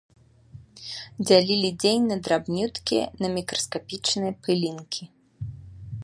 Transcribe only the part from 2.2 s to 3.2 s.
драбнюткія,